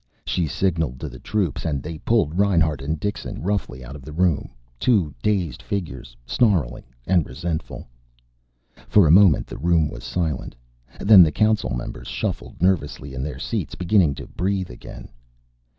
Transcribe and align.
She 0.25 0.47
signalled 0.47 0.99
to 1.01 1.09
the 1.09 1.19
troops 1.19 1.63
and 1.63 1.83
they 1.83 1.99
pulled 1.99 2.35
Reinhart 2.35 2.81
and 2.81 2.99
Dixon 2.99 3.43
roughly 3.43 3.85
out 3.85 3.95
of 3.95 4.01
the 4.01 4.11
room, 4.11 4.49
two 4.79 5.13
dazed 5.21 5.61
figures, 5.61 6.17
snarling 6.25 6.85
and 7.05 7.23
resentful. 7.23 7.87
For 8.87 9.05
a 9.05 9.11
moment 9.11 9.45
the 9.45 9.59
room 9.59 9.89
was 9.91 10.03
silent. 10.03 10.55
Then 10.99 11.21
the 11.21 11.31
Council 11.31 11.69
members 11.75 12.07
shuffled 12.07 12.59
nervously 12.63 13.13
in 13.13 13.21
their 13.21 13.37
seats, 13.37 13.75
beginning 13.75 14.15
to 14.15 14.25
breathe 14.25 14.71
again. 14.71 15.07